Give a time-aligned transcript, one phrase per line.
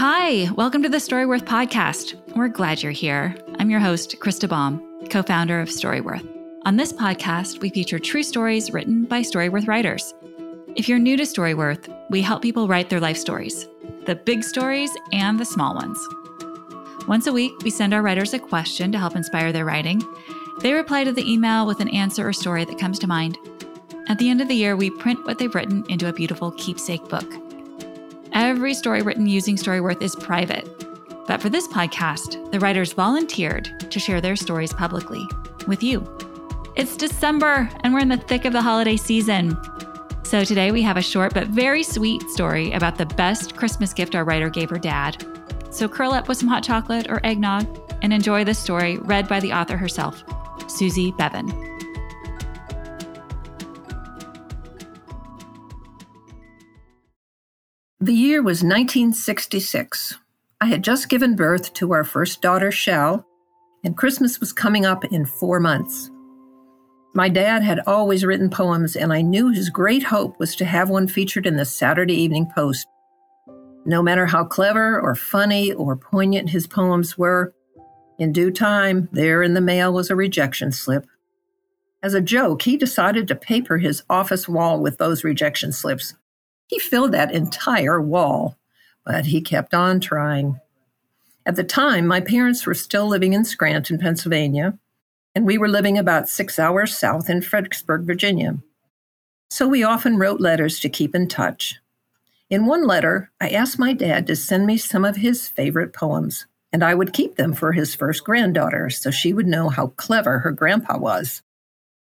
[0.00, 2.14] Hi, welcome to the Storyworth podcast.
[2.34, 3.36] We're glad you're here.
[3.58, 6.26] I'm your host, Krista Baum, co founder of Storyworth.
[6.64, 10.14] On this podcast, we feature true stories written by Storyworth writers.
[10.74, 13.68] If you're new to Storyworth, we help people write their life stories
[14.06, 15.98] the big stories and the small ones.
[17.06, 20.02] Once a week, we send our writers a question to help inspire their writing.
[20.62, 23.36] They reply to the email with an answer or story that comes to mind.
[24.08, 27.06] At the end of the year, we print what they've written into a beautiful keepsake
[27.10, 27.30] book.
[28.32, 30.68] Every story written using Storyworth is private.
[31.26, 35.26] But for this podcast, the writers volunteered to share their stories publicly
[35.66, 36.06] with you.
[36.76, 39.56] It's December, and we're in the thick of the holiday season.
[40.22, 44.14] So today we have a short but very sweet story about the best Christmas gift
[44.14, 45.26] our writer gave her dad.
[45.70, 47.66] So curl up with some hot chocolate or eggnog
[48.02, 50.22] and enjoy this story read by the author herself,
[50.68, 51.69] Susie Bevan.
[58.02, 60.16] The year was 1966.
[60.62, 63.26] I had just given birth to our first daughter, Shell,
[63.84, 66.10] and Christmas was coming up in four months.
[67.14, 70.88] My dad had always written poems, and I knew his great hope was to have
[70.88, 72.86] one featured in the Saturday Evening Post.
[73.84, 77.52] No matter how clever or funny or poignant his poems were,
[78.18, 81.04] in due time, there in the mail was a rejection slip.
[82.02, 86.14] As a joke, he decided to paper his office wall with those rejection slips.
[86.70, 88.56] He filled that entire wall,
[89.04, 90.60] but he kept on trying.
[91.44, 94.78] At the time, my parents were still living in Scranton, Pennsylvania,
[95.34, 98.58] and we were living about six hours south in Fredericksburg, Virginia.
[99.50, 101.74] So we often wrote letters to keep in touch.
[102.50, 106.46] In one letter, I asked my dad to send me some of his favorite poems,
[106.72, 110.38] and I would keep them for his first granddaughter so she would know how clever
[110.38, 111.42] her grandpa was.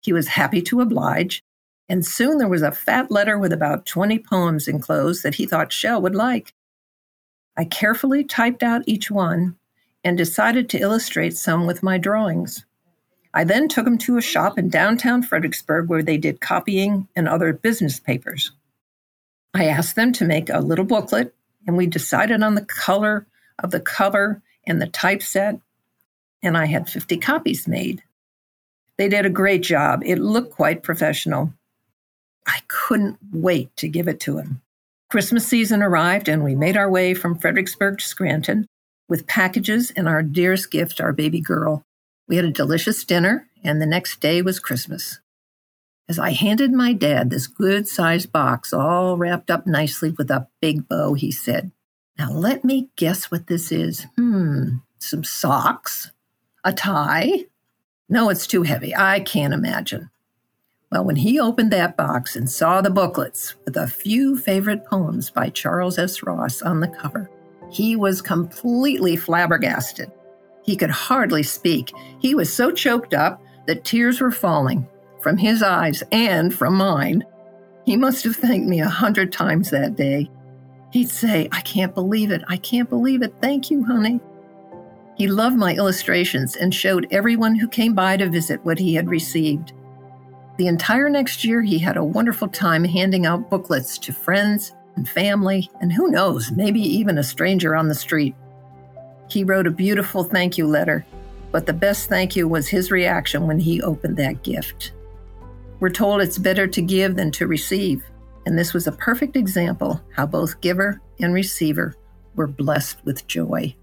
[0.00, 1.42] He was happy to oblige,
[1.88, 5.72] and soon there was a fat letter with about 20 poems enclosed that he thought
[5.72, 6.54] Shell would like.
[7.56, 9.56] I carefully typed out each one
[10.02, 12.64] and decided to illustrate some with my drawings.
[13.32, 17.28] I then took them to a shop in downtown Fredericksburg where they did copying and
[17.28, 18.52] other business papers.
[19.54, 21.34] I asked them to make a little booklet,
[21.66, 23.26] and we decided on the color
[23.60, 25.60] of the cover and the typeset,
[26.42, 28.02] and I had 50 copies made.
[28.98, 30.02] They did a great job.
[30.04, 31.52] It looked quite professional.
[32.46, 34.60] I couldn't wait to give it to him.
[35.10, 38.66] Christmas season arrived, and we made our way from Fredericksburg to Scranton
[39.08, 41.82] with packages and our dearest gift, our baby girl.
[42.26, 45.20] We had a delicious dinner, and the next day was Christmas.
[46.08, 50.48] As I handed my dad this good sized box, all wrapped up nicely with a
[50.60, 51.72] big bow, he said,
[52.18, 54.06] Now let me guess what this is.
[54.16, 56.10] Hmm, some socks?
[56.62, 57.46] A tie?
[58.08, 58.94] No, it's too heavy.
[58.94, 60.10] I can't imagine.
[60.94, 65.28] Well, when he opened that box and saw the booklets with a few favorite poems
[65.28, 66.22] by Charles S.
[66.22, 67.28] Ross on the cover,
[67.68, 70.12] he was completely flabbergasted.
[70.62, 71.92] He could hardly speak.
[72.20, 74.86] He was so choked up that tears were falling
[75.20, 77.24] from his eyes and from mine.
[77.84, 80.30] He must have thanked me a hundred times that day.
[80.92, 82.44] He'd say, I can't believe it.
[82.46, 83.34] I can't believe it.
[83.40, 84.20] Thank you, honey.
[85.16, 89.08] He loved my illustrations and showed everyone who came by to visit what he had
[89.08, 89.72] received.
[90.56, 95.08] The entire next year, he had a wonderful time handing out booklets to friends and
[95.08, 98.36] family, and who knows, maybe even a stranger on the street.
[99.28, 101.04] He wrote a beautiful thank you letter,
[101.50, 104.92] but the best thank you was his reaction when he opened that gift.
[105.80, 108.04] We're told it's better to give than to receive,
[108.46, 111.96] and this was a perfect example how both giver and receiver
[112.36, 113.74] were blessed with joy.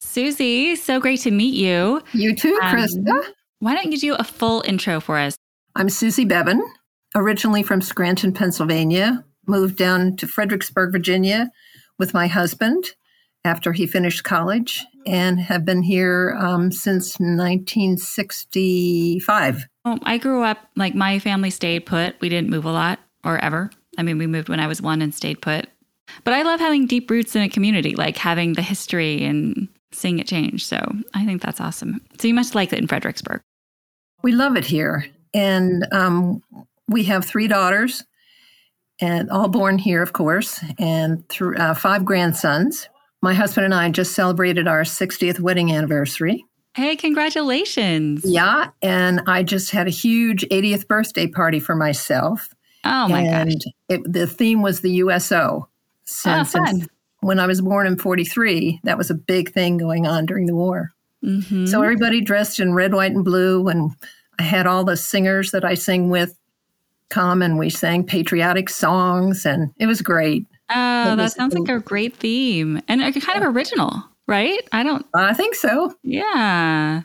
[0.00, 2.02] Susie, so great to meet you.
[2.12, 3.32] You too, um, Krista.
[3.62, 5.36] Why don't you do a full intro for us?
[5.76, 6.60] I'm Susie Bevan,
[7.14, 11.48] originally from Scranton, Pennsylvania, moved down to Fredericksburg, Virginia
[11.96, 12.84] with my husband
[13.44, 19.68] after he finished college and have been here um, since 1965.
[19.84, 22.20] Well, I grew up, like my family stayed put.
[22.20, 23.70] We didn't move a lot or ever.
[23.96, 25.68] I mean, we moved when I was one and stayed put.
[26.24, 30.18] But I love having deep roots in a community, like having the history and seeing
[30.18, 30.66] it change.
[30.66, 30.84] So
[31.14, 32.00] I think that's awesome.
[32.18, 33.40] So you must like it in Fredericksburg.
[34.22, 35.06] We love it here.
[35.34, 36.42] And um,
[36.88, 38.04] we have three daughters
[39.00, 42.88] and all born here, of course, and th- uh, five grandsons.
[43.20, 46.44] My husband and I just celebrated our 60th wedding anniversary.
[46.74, 48.24] Hey, congratulations.
[48.24, 48.70] Yeah.
[48.80, 52.48] And I just had a huge 80th birthday party for myself.
[52.84, 53.72] Oh, my and gosh.
[53.88, 55.68] It, the theme was the USO.
[56.04, 56.88] Since, oh, since
[57.20, 60.54] when I was born in 43, that was a big thing going on during the
[60.54, 60.92] war.
[61.24, 61.66] Mm-hmm.
[61.66, 63.68] So everybody dressed in red, white, and blue.
[63.68, 63.92] And
[64.38, 66.38] I had all the singers that I sing with
[67.10, 70.46] come and we sang patriotic songs and it was great.
[70.70, 74.66] Oh, that sounds like a great theme and kind of original, right?
[74.72, 75.04] I don't.
[75.14, 75.94] I think so.
[76.02, 77.02] Yeah.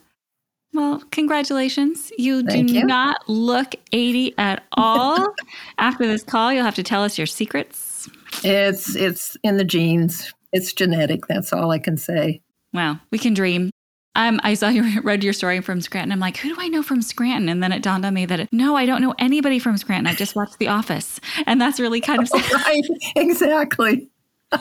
[0.73, 2.11] Well, congratulations.
[2.17, 2.85] You Thank do you.
[2.85, 5.33] not look 80 at all.
[5.77, 8.07] After this call, you'll have to tell us your secrets.
[8.43, 10.33] It's it's in the genes.
[10.53, 11.27] It's genetic.
[11.27, 12.41] That's all I can say.
[12.73, 13.71] Wow, we can dream.
[14.17, 16.11] Um, I saw you read your story from Scranton.
[16.11, 17.47] I'm like, who do I know from Scranton?
[17.47, 20.07] And then it dawned on me that it, no, I don't know anybody from Scranton.
[20.07, 22.51] I just watched The Office, and that's really kind of sad.
[22.65, 22.83] right.
[23.15, 24.09] Exactly.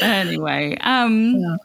[0.00, 1.56] anyway, um, yeah.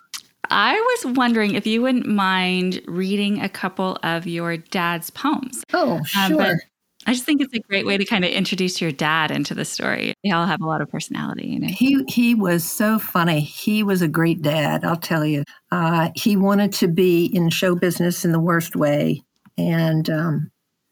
[0.52, 5.64] I was wondering if you wouldn't mind reading a couple of your dad's poems.
[5.74, 6.52] Oh, sure.
[6.52, 6.60] Um,
[7.08, 9.66] I just think it's a great way to kind of introduce your dad into the
[9.66, 10.14] story.
[10.24, 11.48] They all have a lot of personality.
[11.48, 11.68] You know?
[11.68, 13.40] He he was so funny.
[13.40, 14.84] He was a great dad.
[14.84, 15.44] I'll tell you.
[15.72, 19.24] Uh, he wanted to be in show business in the worst way,
[19.58, 20.52] and um,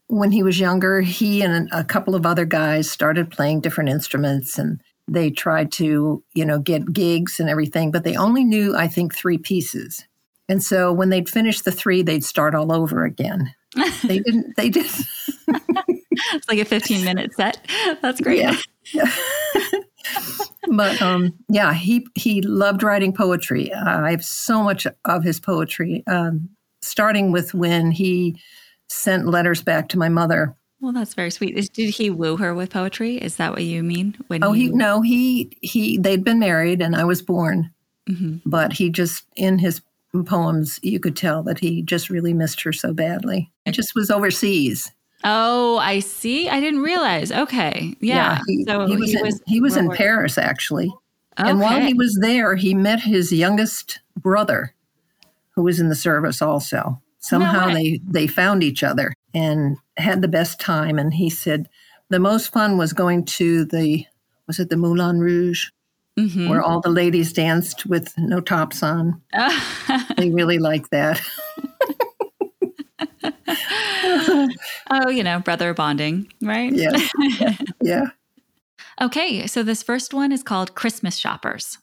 [0.09, 4.57] when he was younger, he and a couple of other guys started playing different instruments
[4.57, 8.87] and they tried to, you know, get gigs and everything, but they only knew, I
[8.87, 10.05] think, three pieces.
[10.47, 13.53] And so when they'd finish the three, they'd start all over again.
[14.03, 14.87] they didn't, they did.
[16.11, 17.65] it's like a 15 minute set.
[18.01, 18.45] That's great.
[18.93, 19.11] Yeah.
[20.71, 23.71] but um, yeah, he, he loved writing poetry.
[23.71, 26.49] Uh, I have so much of his poetry, um,
[26.81, 28.41] starting with when he
[28.89, 31.55] sent letters back to my mother well, that's very sweet.
[31.73, 33.17] Did he woo her with poetry?
[33.17, 34.15] Is that what you mean?
[34.27, 37.71] When oh, he no, he he they'd been married and I was born,
[38.09, 38.37] mm-hmm.
[38.45, 39.81] but he just in his
[40.25, 43.51] poems you could tell that he just really missed her so badly.
[43.65, 44.91] It just was overseas.
[45.23, 46.49] Oh, I see.
[46.49, 47.31] I didn't realize.
[47.31, 48.15] Okay, yeah.
[48.15, 50.87] yeah he, so he was he in, was, he was in Paris actually,
[51.39, 51.49] okay.
[51.49, 54.73] and while he was there, he met his youngest brother,
[55.51, 57.01] who was in the service also.
[57.19, 60.97] Somehow no they they found each other and had the best time.
[60.97, 61.67] And he said
[62.09, 64.05] the most fun was going to the
[64.47, 65.67] was it the Moulin Rouge,
[66.17, 66.49] mm-hmm.
[66.49, 69.21] where all the ladies danced with no tops on.
[70.17, 71.21] they really like that.
[74.91, 76.73] oh, you know, brother bonding, right?
[76.73, 76.97] Yeah.
[77.17, 77.57] yeah.
[77.81, 78.05] yeah.
[79.01, 81.77] Okay, so this first one is called Christmas Shoppers.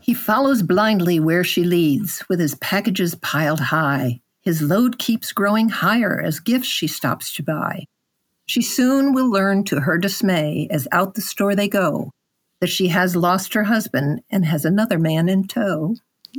[0.00, 4.20] He follows blindly where she leads, with his packages piled high.
[4.42, 7.86] His load keeps growing higher as gifts she stops to buy.
[8.46, 12.10] She soon will learn to her dismay as out the store they go
[12.60, 15.96] that she has lost her husband and has another man in tow.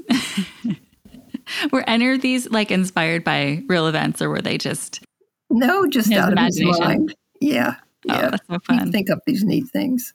[1.72, 5.04] were any of these like inspired by real events or were they just
[5.50, 7.16] No, just out of his mind.
[7.40, 7.76] Yeah.
[8.10, 8.30] Oh, yeah.
[8.32, 8.92] that's so fun.
[8.92, 10.14] think up these neat things.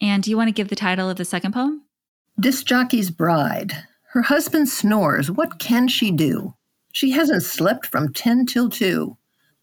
[0.00, 1.82] And do you want to give the title of the second poem?
[2.38, 3.72] Disc jockey's bride.
[4.12, 5.30] Her husband snores.
[5.30, 6.54] What can she do?
[6.92, 9.16] She hasn't slept from 10 till 2.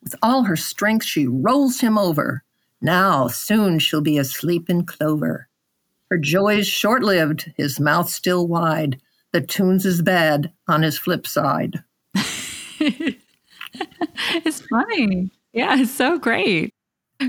[0.04, 2.44] With all her strength, she rolls him over.
[2.82, 5.50] Now, soon she'll be asleep in clover.
[6.10, 9.02] Her joy's short lived, his mouth still wide.
[9.34, 11.84] The tunes is bad on his flip side.
[14.46, 15.32] it's funny.
[15.54, 16.74] Yeah, it's so great.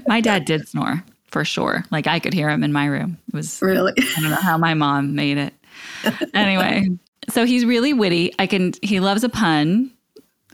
[0.07, 1.85] My dad did snore for sure.
[1.91, 3.19] Like I could hear him in my room.
[3.29, 5.55] It was really, I don't know how my mom made it.
[6.35, 6.89] Anyway,
[7.29, 8.35] so he's really witty.
[8.39, 8.73] I can.
[8.83, 9.93] He loves a pun.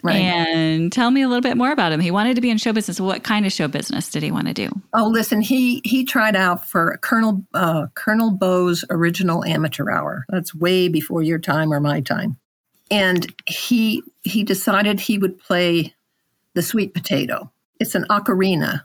[0.02, 0.16] Right.
[0.16, 1.98] And tell me a little bit more about him.
[1.98, 3.00] He wanted to be in show business.
[3.00, 4.68] What kind of show business did he want to do?
[4.92, 10.26] Oh, listen, he he tried out for Colonel uh, Colonel Bowes' original amateur hour.
[10.28, 12.36] That's way before your time or my time.
[12.90, 15.94] And he he decided he would play
[16.54, 17.50] the sweet potato.
[17.80, 18.82] It's an ocarina.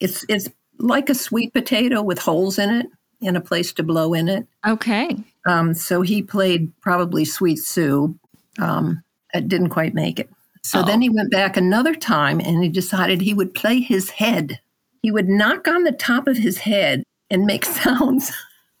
[0.00, 0.48] It's it's
[0.78, 2.86] like a sweet potato with holes in it
[3.22, 4.46] and a place to blow in it.
[4.66, 5.16] Okay.
[5.46, 8.18] Um, so he played probably Sweet Sue.
[8.58, 10.28] Um, it didn't quite make it.
[10.62, 10.84] So oh.
[10.84, 14.60] then he went back another time and he decided he would play his head.
[15.02, 18.32] He would knock on the top of his head and make sounds.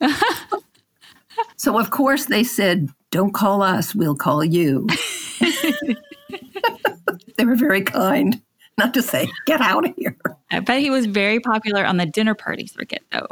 [1.56, 4.86] so, of course, they said, Don't call us, we'll call you.
[7.36, 8.40] they were very kind,
[8.78, 10.16] not to say, Get out of here.
[10.50, 13.28] I bet he was very popular on the dinner party circuit, though.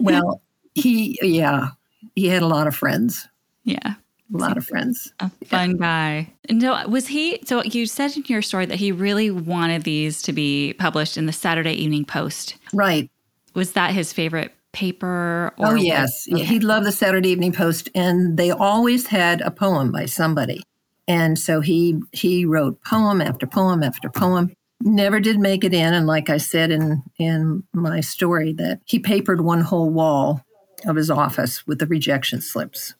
[0.00, 0.42] well,
[0.74, 1.68] he, yeah,
[2.14, 3.28] he had a lot of friends.
[3.64, 3.94] Yeah.
[4.34, 5.12] A lot of friends.
[5.20, 5.76] A fun yeah.
[5.76, 6.32] guy.
[6.48, 9.84] And so uh, was he so you said in your story that he really wanted
[9.84, 12.56] these to be published in the Saturday Evening Post.
[12.72, 13.08] Right.
[13.54, 16.28] Was that his favorite paper Oh yes.
[16.30, 16.44] Okay.
[16.44, 20.62] He loved the Saturday Evening Post and they always had a poem by somebody.
[21.08, 24.52] And so he he wrote poem after poem after poem
[24.82, 28.98] never did make it in and like i said in in my story that he
[28.98, 30.44] papered one whole wall
[30.84, 32.94] of his office with the rejection slips.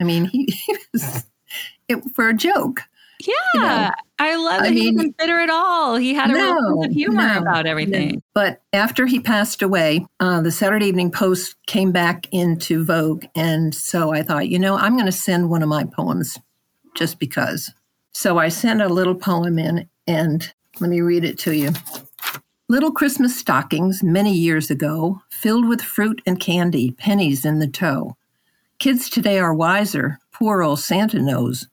[0.00, 1.24] I mean, he, he was
[1.88, 2.82] it, for a joke.
[3.20, 3.34] Yeah.
[3.54, 3.90] You know?
[4.20, 4.74] I love it.
[4.74, 5.96] He didn't consider it all.
[5.96, 8.10] He had a no, sense of humor no, about everything.
[8.10, 8.20] No.
[8.34, 13.24] But after he passed away, uh, the Saturday Evening Post came back into vogue.
[13.34, 16.38] And so I thought, you know, I'm going to send one of my poems
[16.94, 17.72] just because.
[18.12, 21.70] So I sent a little poem in, and let me read it to you.
[22.68, 28.18] Little Christmas stockings many years ago, filled with fruit and candy, pennies in the toe.
[28.78, 31.68] Kids today are wiser, poor old Santa knows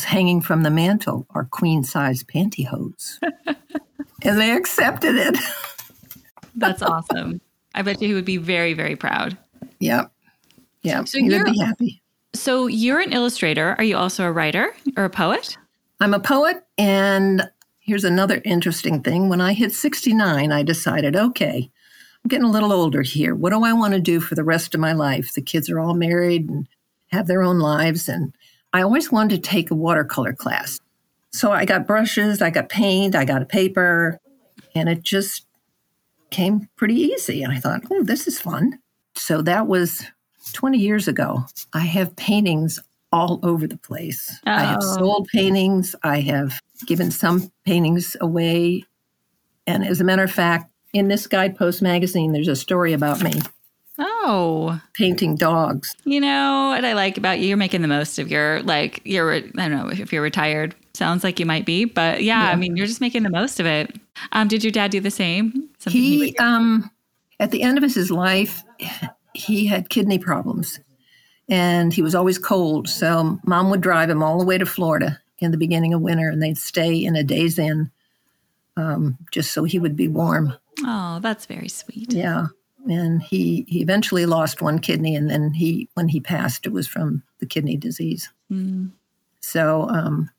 [0.00, 3.18] hanging from the mantle are queen size pantyhose.
[4.22, 5.36] and they accepted it.
[6.54, 7.40] That's awesome.
[7.74, 9.36] I bet you he would be very, very proud.
[9.80, 10.10] Yep.
[10.82, 11.04] Yeah.
[11.04, 12.02] So he would be happy.
[12.34, 13.74] So you're an illustrator.
[13.78, 15.56] Are you also a writer or a poet?
[16.00, 16.64] I'm a poet.
[16.78, 17.48] And
[17.80, 19.28] here's another interesting thing.
[19.28, 21.70] When I hit 69, I decided, okay,
[22.24, 23.34] I'm getting a little older here.
[23.34, 25.34] What do I want to do for the rest of my life?
[25.34, 26.68] The kids are all married and
[27.08, 28.08] have their own lives.
[28.08, 28.34] And
[28.72, 30.80] I always wanted to take a watercolor class.
[31.30, 34.18] So I got brushes, I got paint, I got a paper,
[34.74, 35.46] and it just
[36.30, 37.42] came pretty easy.
[37.42, 38.78] And I thought, oh, this is fun.
[39.14, 40.04] So that was
[40.52, 41.44] 20 years ago.
[41.72, 42.78] I have paintings
[43.12, 44.40] all over the place.
[44.46, 44.50] Oh.
[44.50, 44.96] I have oh.
[44.96, 48.84] sold paintings, I have given some paintings away.
[49.66, 53.40] And as a matter of fact, in this Guidepost magazine, there's a story about me.
[54.04, 55.94] Oh, painting dogs.
[56.04, 57.46] You know what I like about you?
[57.48, 60.74] You're making the most of your like you're I don't know if you're retired.
[60.94, 62.50] Sounds like you might be, but yeah, yeah.
[62.50, 63.94] I mean you're just making the most of it.
[64.32, 65.68] Um, did your dad do the same?
[65.78, 66.90] Something he, he um
[67.38, 68.62] at the end of his life,
[69.34, 70.80] he had kidney problems,
[71.48, 72.88] and he was always cold.
[72.88, 76.28] So mom would drive him all the way to Florida in the beginning of winter,
[76.28, 77.90] and they'd stay in a Days Inn,
[78.76, 80.54] um, just so he would be warm.
[80.84, 82.12] Oh, that's very sweet.
[82.12, 82.46] Yeah
[82.88, 86.86] and he he eventually lost one kidney and then he when he passed it was
[86.86, 88.30] from the kidney disease.
[88.50, 88.90] Mm.
[89.40, 90.30] so um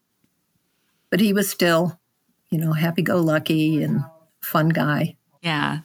[1.09, 1.99] but he was still
[2.49, 4.03] you know happy-go-lucky and
[4.41, 5.15] fun guy.
[5.41, 5.79] Yeah.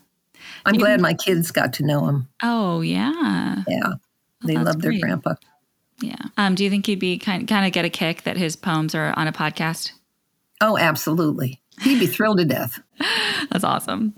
[0.64, 2.28] I'm you, glad my kids got to know him.
[2.42, 3.62] Oh yeah.
[3.66, 3.94] Yeah.
[4.44, 5.34] They well, love their grandpa.
[6.00, 6.22] Yeah.
[6.36, 8.94] Um do you think he'd be kind kind of get a kick that his poems
[8.94, 9.92] are on a podcast?
[10.60, 11.60] Oh absolutely.
[11.80, 12.80] He'd be thrilled to death.
[13.50, 14.14] That's awesome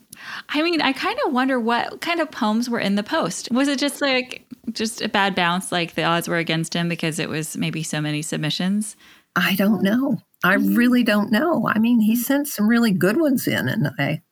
[0.49, 3.51] I mean, I kind of wonder what kind of poems were in the post.
[3.51, 7.19] Was it just like just a bad bounce, like the odds were against him because
[7.19, 8.97] it was maybe so many submissions?
[9.37, 10.21] I don't know.
[10.43, 11.69] I really don't know.
[11.69, 14.23] I mean, he sent some really good ones in, and I,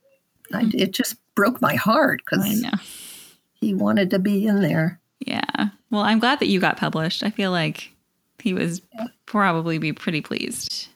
[0.52, 0.78] I mm-hmm.
[0.78, 2.64] it just broke my heart because
[3.61, 5.00] he wanted to be in there.
[5.21, 5.68] Yeah.
[5.90, 7.23] Well, I'm glad that you got published.
[7.23, 7.92] I feel like
[8.38, 8.83] he was
[9.26, 10.88] probably be pretty pleased.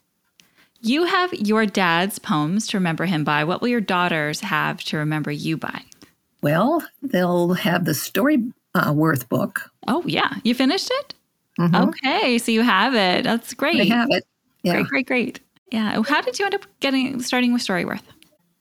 [0.84, 3.44] You have your dad's poems to remember him by.
[3.44, 5.82] What will your daughters have to remember you by?
[6.42, 8.42] Well, they'll have the story
[8.74, 9.70] uh, worth book.
[9.86, 11.14] Oh yeah, you finished it.
[11.60, 11.76] Mm-hmm.
[11.76, 13.22] Okay, so you have it.
[13.22, 13.92] That's great.
[13.92, 14.24] I have it.
[14.64, 14.72] Yeah.
[14.72, 15.40] Great, great, great.
[15.70, 16.02] Yeah.
[16.02, 18.02] How did you end up getting starting with Storyworth?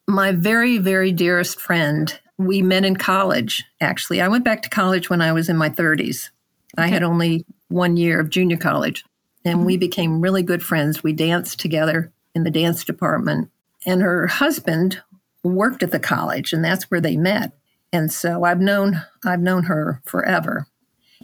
[0.08, 2.20] My very, very dearest friend.
[2.38, 3.64] We met in college.
[3.82, 6.30] Actually, I went back to college when I was in my 30s.
[6.78, 6.84] Okay.
[6.84, 9.04] I had only one year of junior college
[9.44, 9.80] and we mm-hmm.
[9.80, 11.04] became really good friends.
[11.04, 13.50] We danced together in the dance department.
[13.86, 15.02] And her husband
[15.44, 17.54] worked at the college, and that's where they met.
[17.92, 20.68] And so I've known I've known her forever.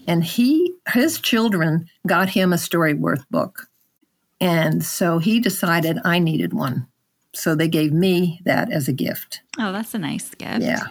[0.07, 3.67] And he his children got him a Storyworth book.
[4.39, 6.87] And so he decided I needed one.
[7.33, 9.41] So they gave me that as a gift.
[9.59, 10.61] Oh, that's a nice gift.
[10.61, 10.87] Yeah.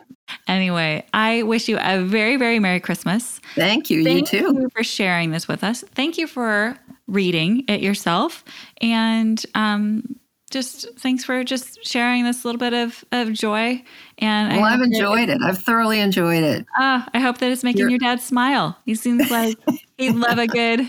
[0.49, 3.41] Anyway, I wish you a very, very Merry Christmas.
[3.55, 4.05] Thank you.
[4.05, 4.61] Thank you too.
[4.61, 5.83] You for sharing this with us.
[5.95, 8.45] Thank you for reading it yourself.
[8.81, 10.17] And um,
[10.51, 13.83] just thanks for just sharing this little bit of, of joy.
[14.19, 15.39] And well, I've enjoyed it.
[15.43, 16.67] I've thoroughly enjoyed it.
[16.79, 18.79] Uh, I hope that it's making You're- your dad smile.
[18.85, 19.59] He seems like
[19.99, 20.81] he'd love a good,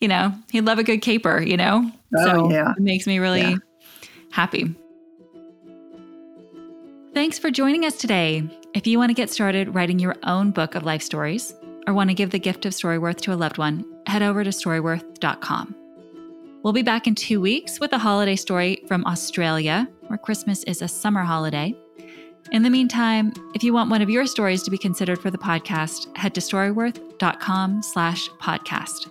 [0.00, 1.90] you know, he'd love a good caper, you know?
[2.16, 2.72] Oh, so yeah.
[2.72, 3.56] it makes me really yeah.
[4.30, 4.74] happy.
[7.14, 8.46] Thanks for joining us today.
[8.76, 11.54] If you want to get started writing your own book of life stories
[11.86, 14.50] or want to give the gift of Storyworth to a loved one, head over to
[14.50, 15.74] storyworth.com.
[16.62, 20.82] We'll be back in two weeks with a holiday story from Australia, where Christmas is
[20.82, 21.74] a summer holiday.
[22.52, 25.38] In the meantime, if you want one of your stories to be considered for the
[25.38, 29.10] podcast, head to storyworth.com slash podcast.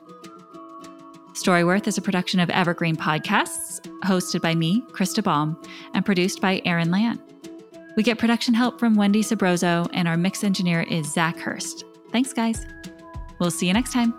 [1.34, 5.60] Storyworth is a production of Evergreen Podcasts, hosted by me, Krista Baum,
[5.96, 7.20] and produced by Aaron Land.
[7.96, 11.86] We get production help from Wendy Sabroso, and our mix engineer is Zach Hurst.
[12.12, 12.66] Thanks, guys.
[13.40, 14.14] We'll see you next time.